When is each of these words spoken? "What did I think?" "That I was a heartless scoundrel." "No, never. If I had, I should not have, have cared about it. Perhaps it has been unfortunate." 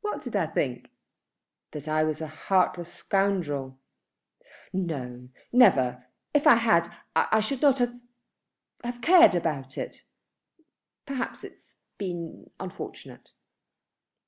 "What 0.00 0.20
did 0.22 0.34
I 0.34 0.48
think?" 0.48 0.90
"That 1.70 1.86
I 1.86 2.02
was 2.02 2.20
a 2.20 2.26
heartless 2.26 2.92
scoundrel." 2.92 3.78
"No, 4.72 5.28
never. 5.52 6.06
If 6.34 6.44
I 6.48 6.56
had, 6.56 6.92
I 7.14 7.38
should 7.38 7.62
not 7.62 7.78
have, 7.78 7.94
have 8.82 9.00
cared 9.00 9.36
about 9.36 9.78
it. 9.78 10.02
Perhaps 11.06 11.44
it 11.44 11.52
has 11.52 11.76
been 11.98 12.50
unfortunate." 12.58 13.30